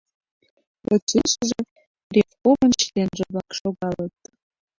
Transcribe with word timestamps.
Почешыже 0.83 1.59
Ревкомын 2.13 2.71
членже-влак 2.81 3.49
шогалыт. 3.59 4.17